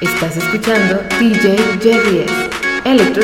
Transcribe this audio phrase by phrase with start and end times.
[0.00, 2.26] Estás escuchando DJ Jerry
[2.84, 3.22] Electro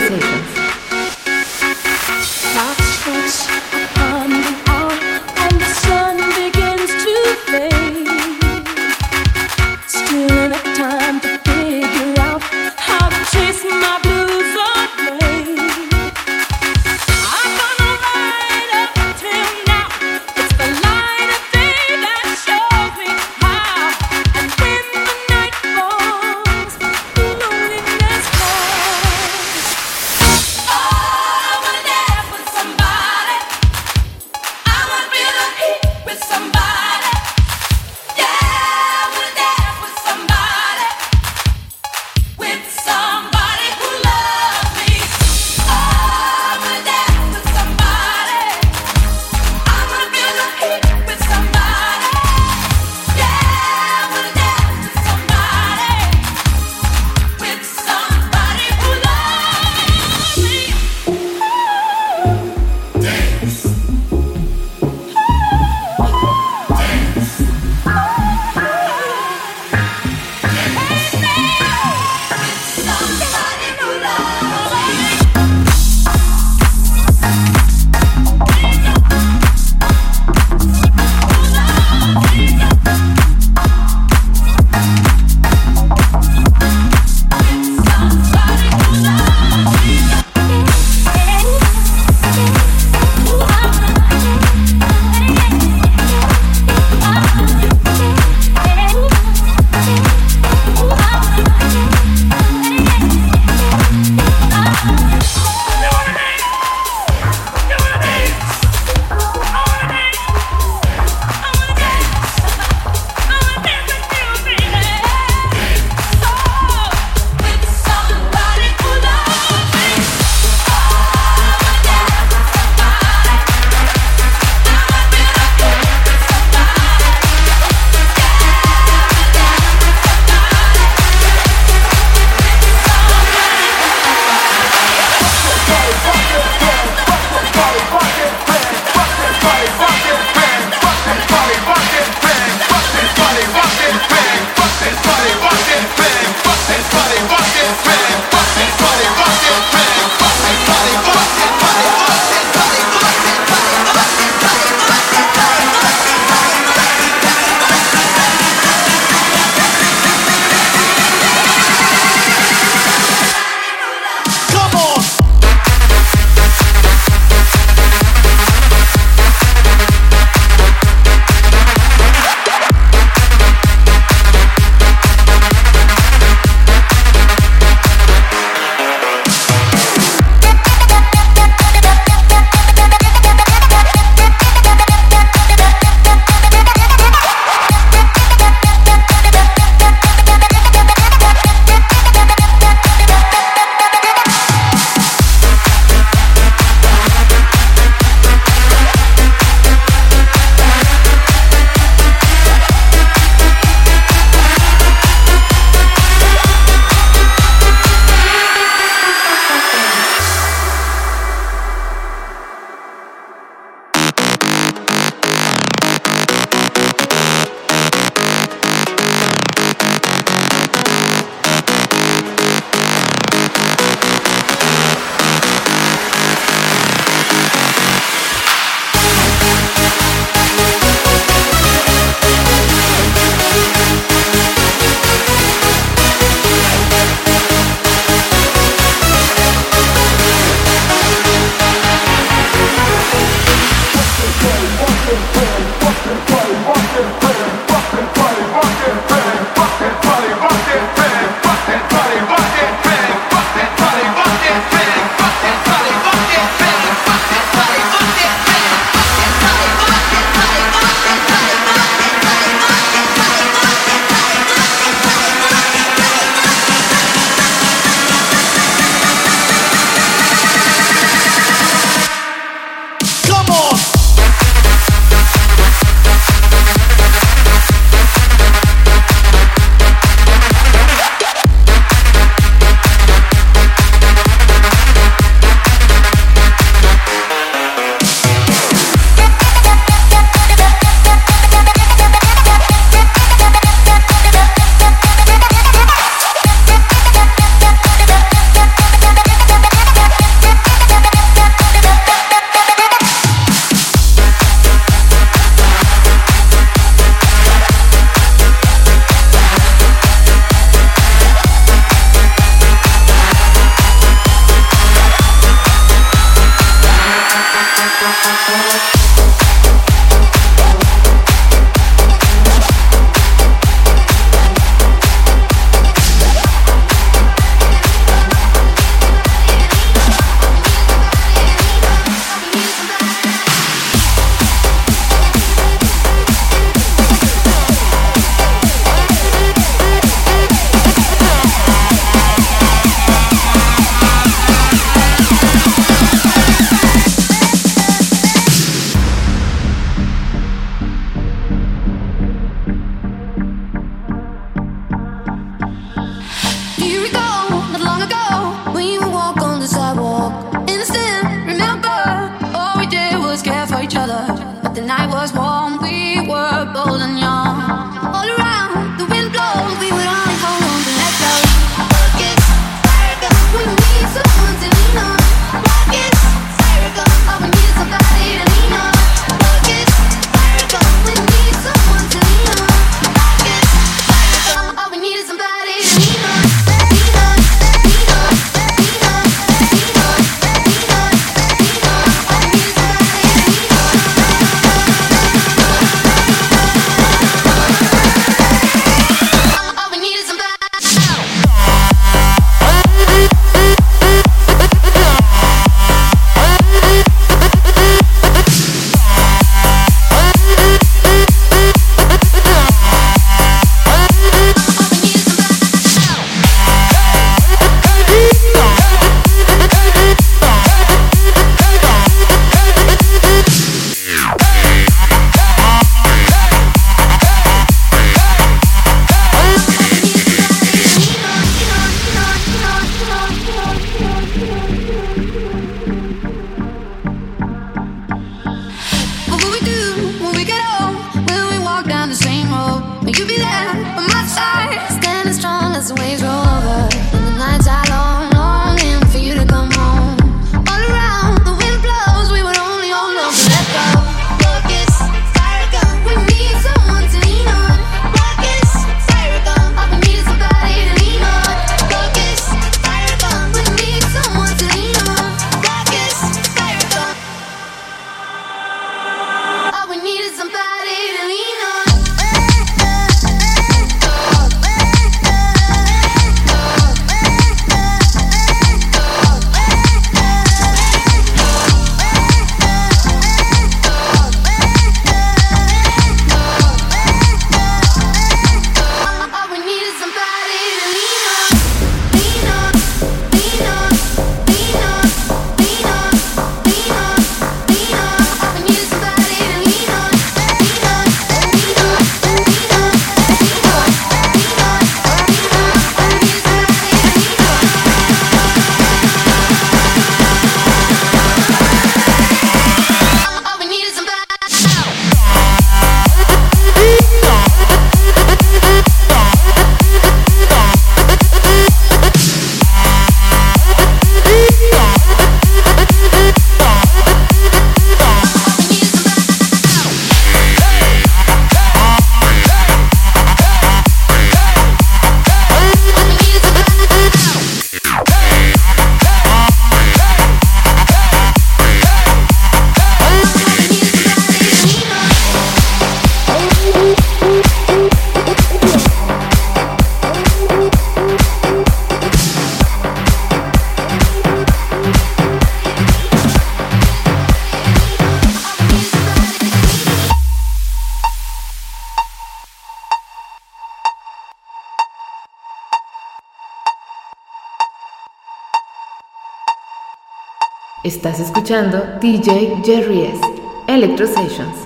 [570.85, 573.21] Estás escuchando DJ Jerry S.
[573.69, 574.64] Electro Sessions.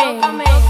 [0.00, 0.46] welcoming.
[0.46, 0.69] coming.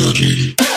[0.00, 0.69] You.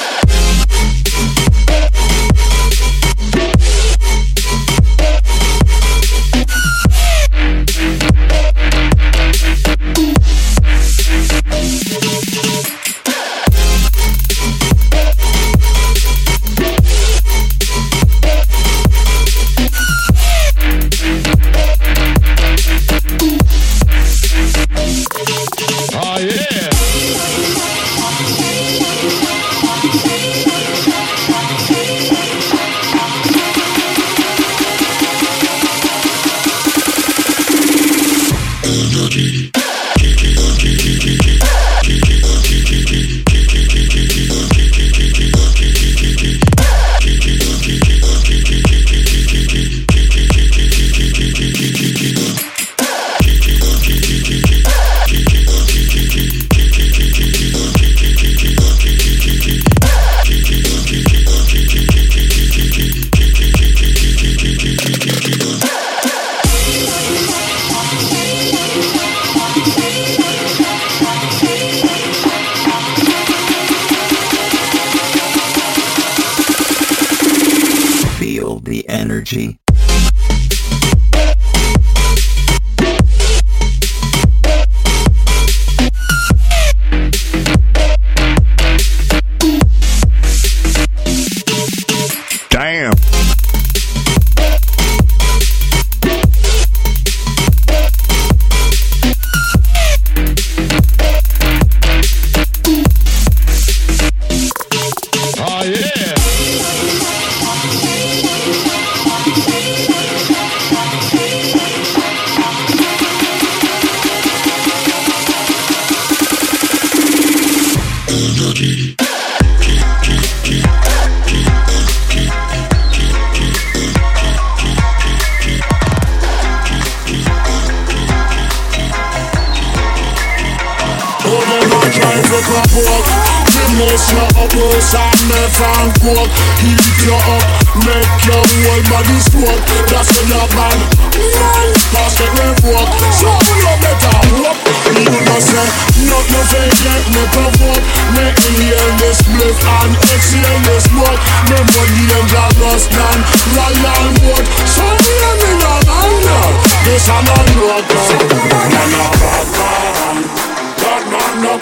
[105.65, 106.02] yeah.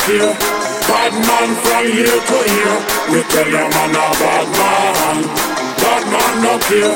[0.05, 0.33] feel.
[0.89, 2.77] Bad man from here to here.
[3.11, 5.17] We tell your man a bad man.
[5.81, 6.95] Bad man no care.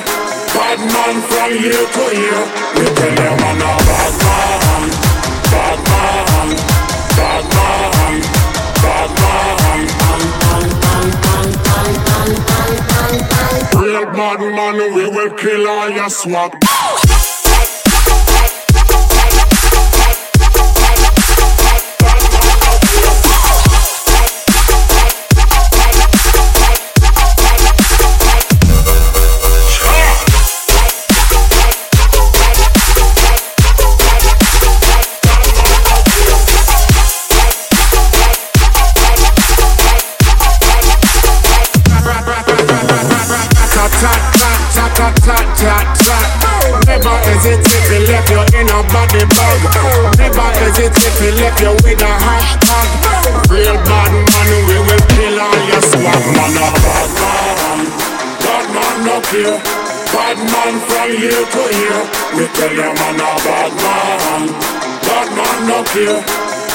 [0.56, 2.44] Bad man from here to here.
[2.76, 4.84] We tell your man a bad man.
[5.54, 6.50] Bad man.
[7.18, 8.18] Bad man.
[8.84, 9.46] Bad man.
[13.82, 16.52] Real bad man, we will kill all your swag.
[44.76, 46.18] ta ta ta ta ta.
[46.88, 49.62] Never hesitate to left you in a body bag.
[50.20, 52.88] Never hesitate to left you with a hashtag.
[53.50, 56.58] Real bad man, we will kill all your swag man.
[56.60, 57.80] A bad man,
[58.44, 59.60] bad man up here.
[60.12, 62.04] Bad man from here to here.
[62.36, 64.44] We tell you man a bad man,
[65.08, 66.20] bad man up here.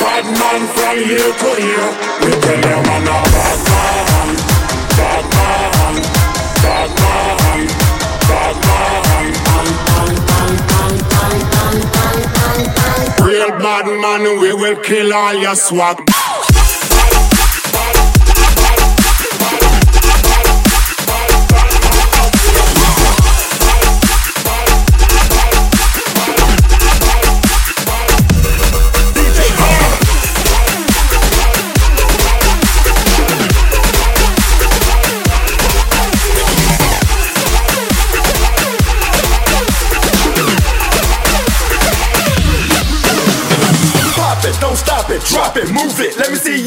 [0.00, 1.90] Bad man from here to here.
[2.24, 4.28] We tell you man a bad man,
[4.96, 5.94] bad man,
[6.62, 6.99] bad man.
[13.22, 15.98] Real bad man, we will kill all your swag.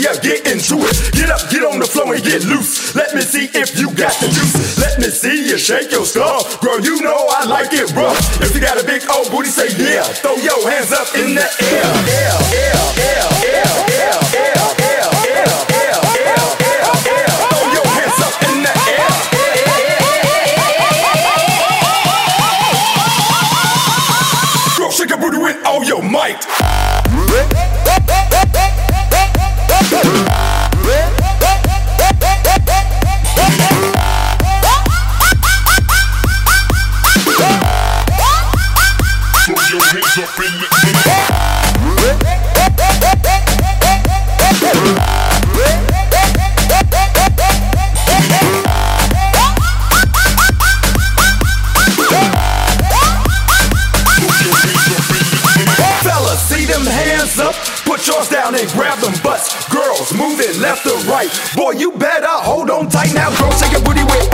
[0.03, 1.15] yeah, get into it.
[1.15, 2.93] Get up, get on the floor and get loose.
[2.93, 4.77] Let me see if you got the juice.
[4.77, 6.43] Let me see you shake your skull.
[6.59, 8.19] Girl, you know I like it rough.
[8.41, 10.03] If you got a big old booty, say yeah.
[10.03, 11.87] Throw your hands up in the air.
[12.19, 12.83] air, air,
[13.47, 15.72] air, air, air, air, air.
[56.01, 57.53] Fellas, see them hands up.
[57.85, 59.69] Put yours down and grab them butts.
[59.69, 61.29] Girls, moving left or right.
[61.55, 63.29] Boy, you better hold on tight now.
[63.39, 64.32] Girls, shake it booty way.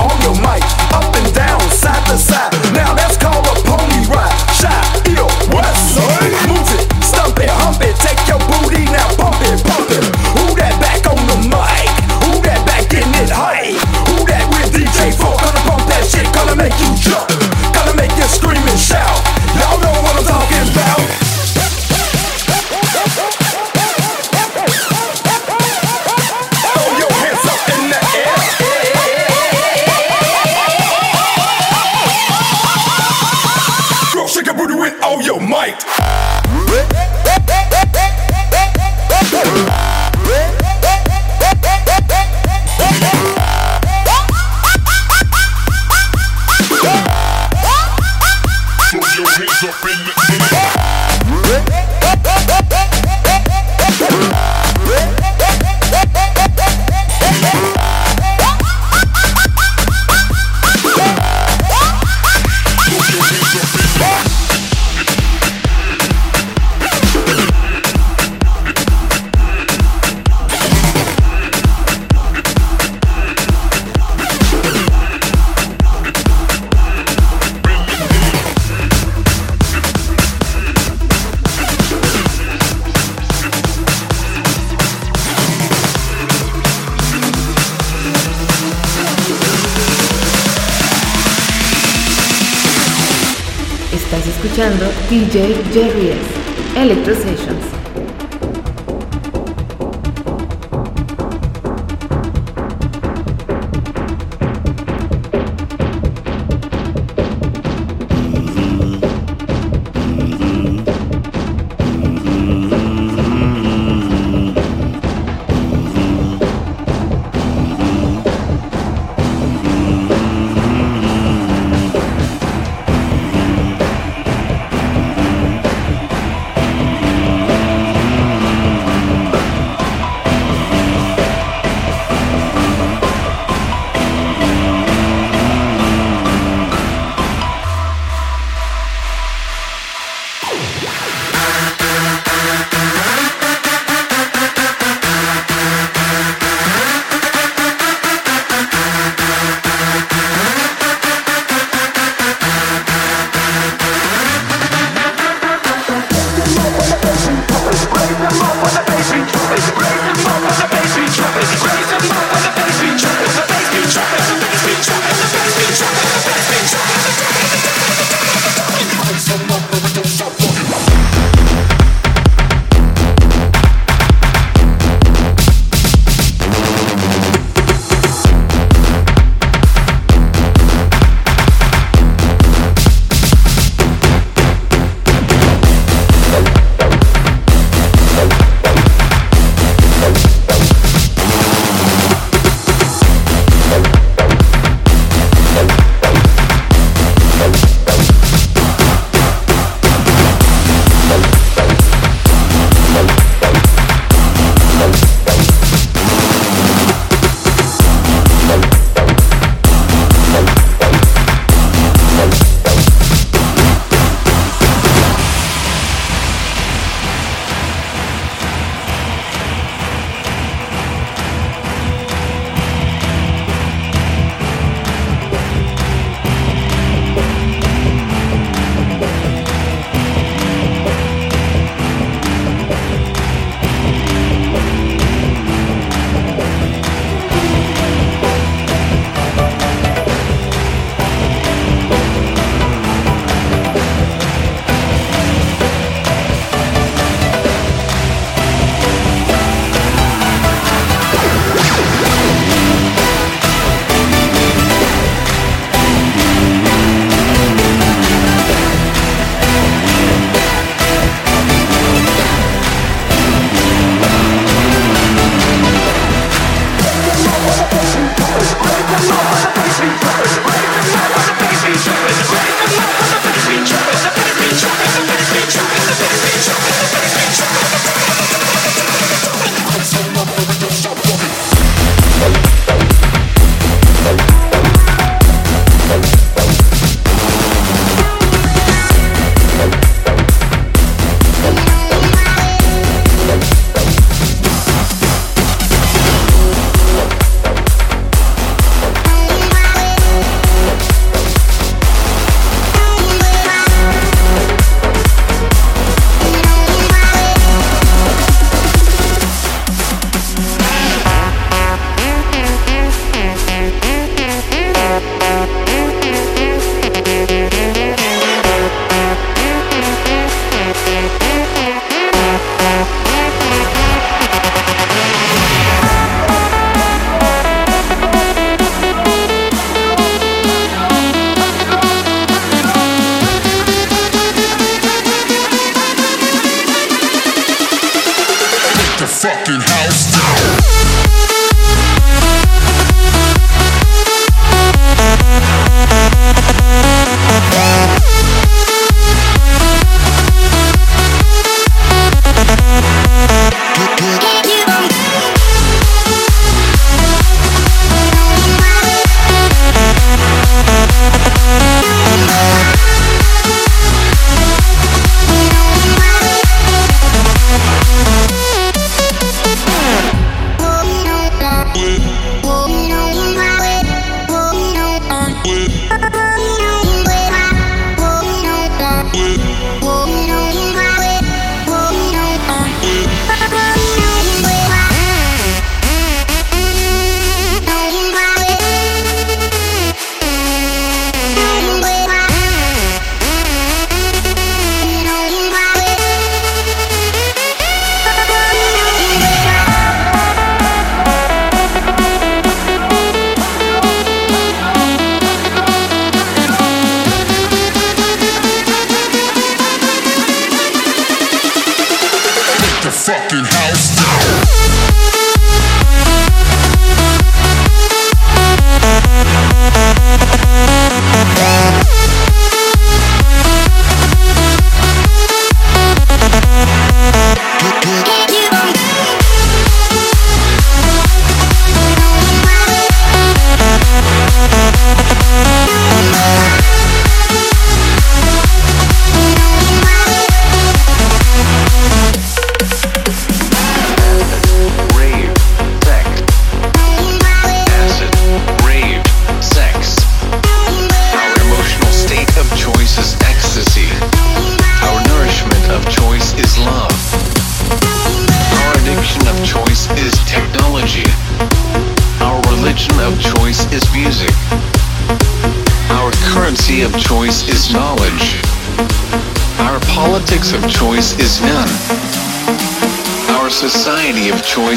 [94.60, 96.76] DJ Jerry S.
[96.76, 97.79] Electro Sessions.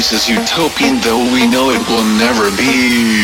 [0.03, 3.23] Choice is utopian though we know it will never be.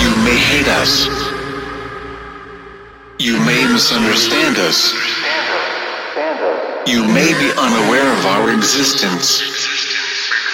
[0.00, 1.08] You may hate us.
[3.18, 4.94] You may misunderstand us.
[6.86, 9.42] You may be unaware of our existence.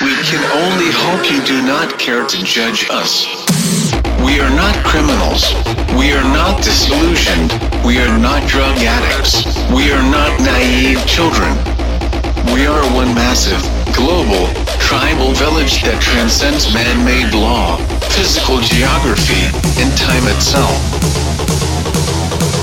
[0.00, 3.26] We can only hope you do not care to judge us.
[4.24, 5.54] We are not criminals.
[5.96, 7.52] We are not disillusioned.
[7.84, 9.44] We are not drug addicts.
[9.70, 11.75] We are not naive children.
[12.56, 13.60] We are one massive,
[13.92, 14.48] global,
[14.80, 17.76] tribal village that transcends man-made law,
[18.16, 19.44] physical geography,
[19.76, 20.72] and time itself.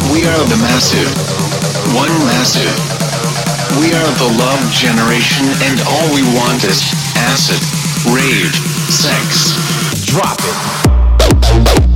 [0.09, 1.05] We are the massive.
[1.93, 2.73] One massive.
[3.77, 6.81] We are the love generation and all we want is
[7.13, 7.61] acid,
[8.09, 8.57] rage,
[8.89, 9.53] sex.
[10.09, 11.92] Drop it.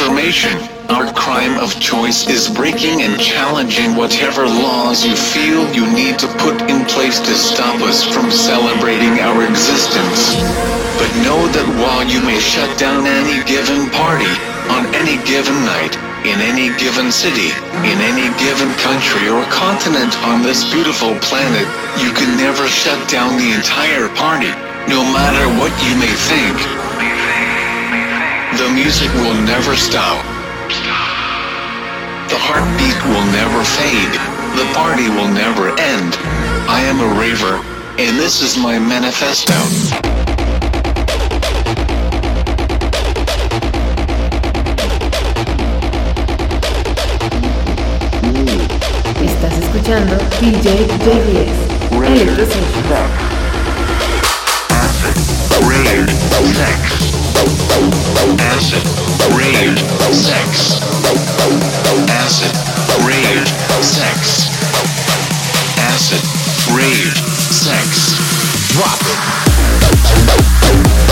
[0.00, 0.56] Information.
[0.88, 6.28] Our crime of choice is breaking and challenging whatever laws you feel you need to
[6.40, 10.40] put in place to stop us from celebrating our existence.
[10.96, 14.32] But know that while you may shut down any given party,
[14.72, 15.92] on any given night,
[16.24, 17.52] in any given city,
[17.84, 21.68] in any given country or continent on this beautiful planet,
[22.00, 24.52] you can never shut down the entire party,
[24.88, 26.79] no matter what you may think.
[28.60, 30.20] The music will never stop.
[32.28, 34.12] The heartbeat will never fade.
[34.52, 36.12] The party will never end.
[36.68, 37.56] I am a raver,
[37.96, 39.56] and this is my manifesto.
[49.40, 51.56] Escuchando DJ JBS.
[51.96, 52.84] Electro Session.
[54.68, 55.16] Acid,
[55.64, 56.10] rave,
[56.54, 57.09] sex.
[57.40, 58.84] Acid,
[59.34, 59.80] rage,
[60.12, 60.80] sex.
[62.10, 62.52] Acid,
[63.06, 63.48] rage,
[63.80, 64.50] sex.
[65.78, 66.22] Acid,
[66.76, 67.16] rage,
[67.50, 68.14] sex.
[68.74, 69.00] Drop
[71.06, 71.09] it.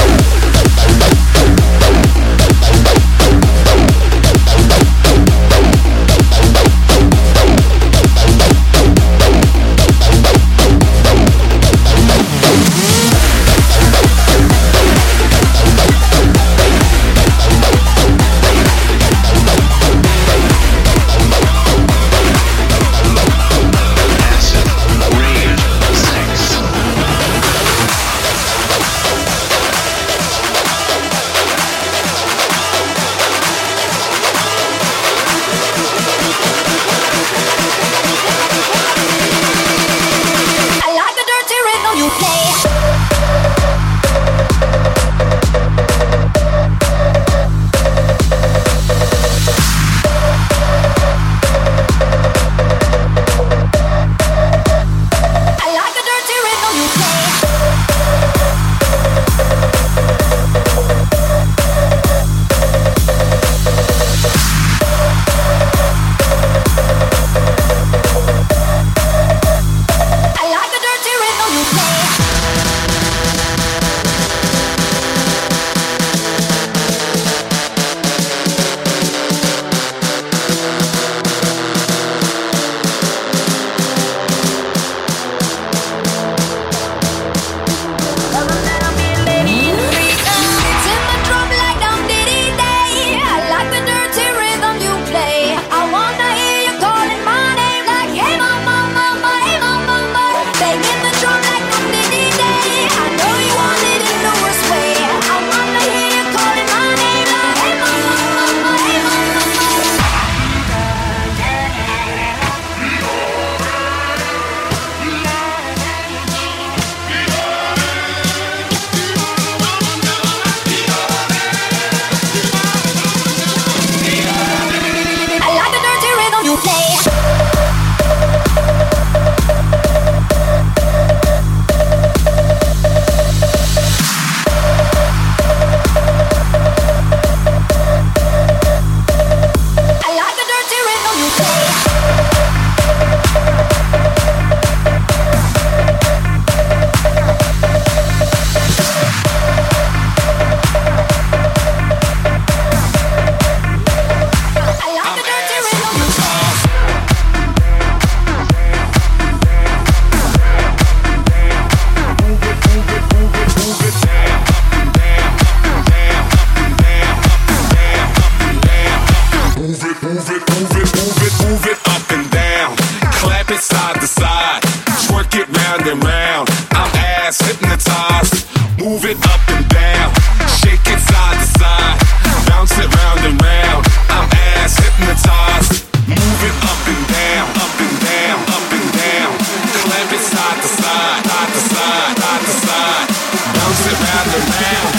[194.39, 194.98] around.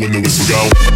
[0.00, 0.93] Where the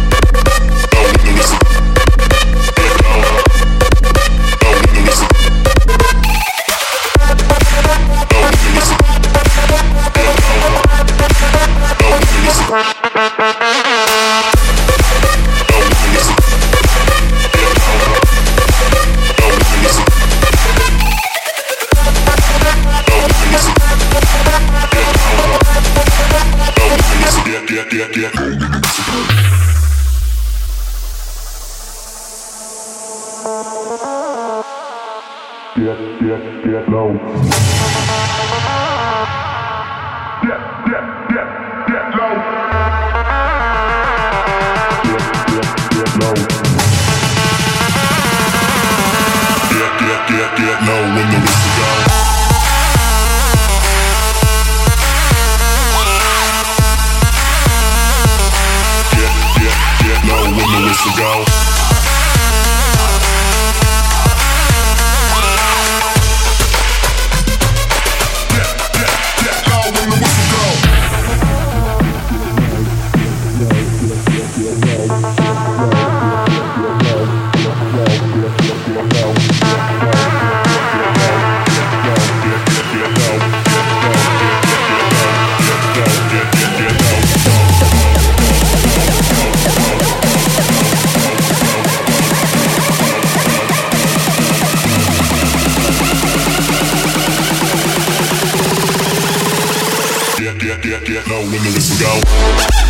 [100.91, 102.88] fuck you at, bitch?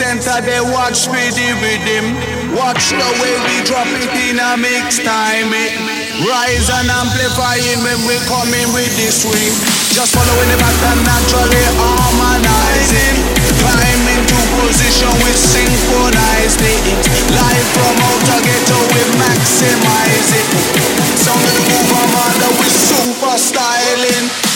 [0.00, 2.16] Center, they watch speedy rhythm.
[2.56, 5.52] Watch the way we drop it in a mix time.
[5.52, 5.76] It
[6.24, 9.52] rise and amplifying when we come in with the swing.
[9.92, 13.16] Just following the pattern naturally harmonizing.
[13.60, 16.80] Climb into position with synchronized it.
[17.36, 20.48] Live from outer ghetto we maximize it.
[21.20, 24.49] Sound of the move, with super styling.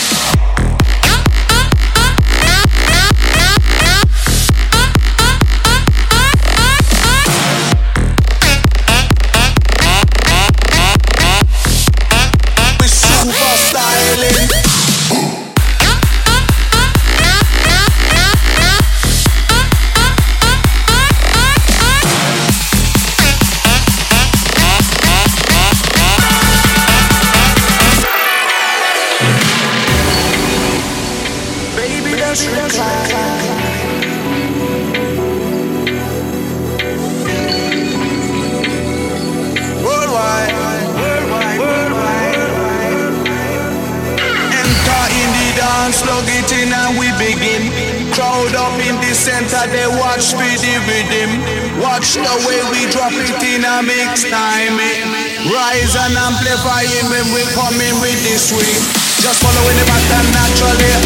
[56.45, 58.81] Amplifying when we come in with this swing.
[59.25, 61.04] Just following the pattern naturally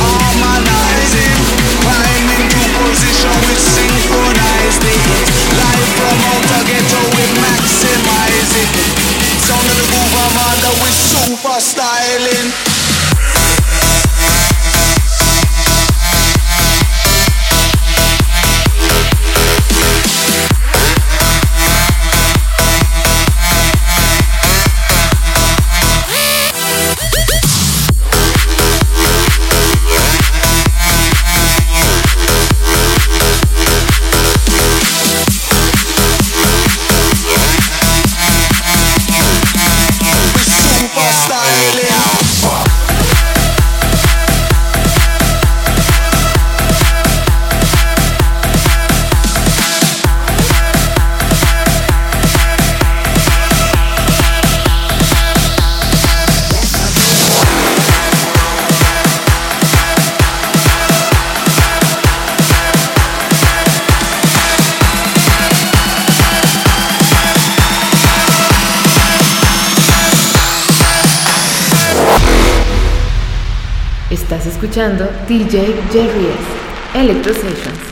[74.78, 76.98] escuchando DJ Jerry S.
[77.00, 77.87] Electro Sessions.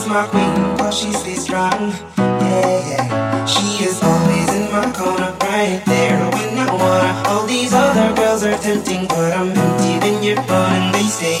[0.00, 1.92] is my queen while she stays strong.
[2.16, 3.46] Yeah, yeah.
[3.46, 7.28] She is always in my corner, right there when I wanna.
[7.28, 10.92] All these other girls are tempting, but I'm empty when you're gone.
[10.92, 11.36] they say,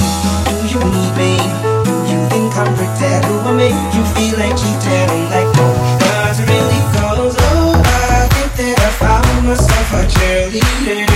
[0.48, 1.32] Do you need me?
[1.86, 3.24] Do you think I'm pretend?
[3.28, 5.08] Do I make you feel like cheating?
[5.14, 5.50] I'm like,
[6.02, 7.34] God really goes.
[7.38, 11.09] Oh, I think that I found myself a cheerleader.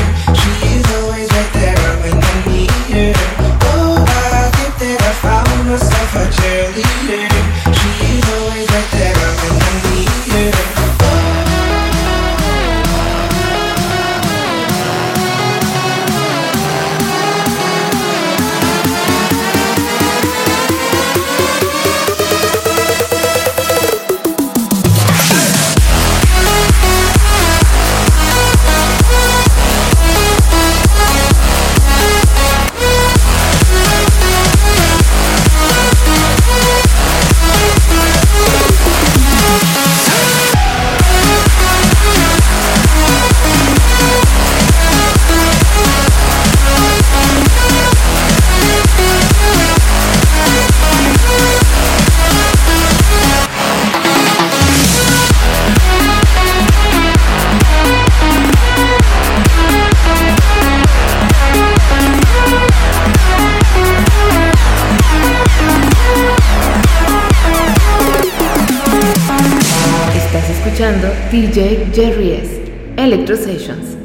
[71.35, 72.53] DJ Jerry's
[72.97, 73.97] Electro Sessions.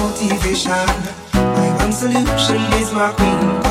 [0.00, 0.72] Motivation.
[1.34, 3.12] My one solution is my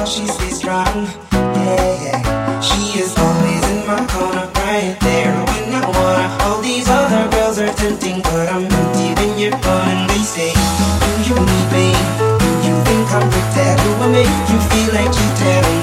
[0.08, 1.08] she strong.
[1.34, 2.62] Yeah, yeah.
[2.62, 6.44] She is always in my corner, right there when I wanna.
[6.44, 8.70] All these other girls are tempting, but I'm
[9.18, 9.58] when you're
[10.10, 11.90] they say, Do you need me?
[12.38, 12.76] Do you
[13.10, 13.28] I'm
[14.08, 15.77] I make you feel like you tell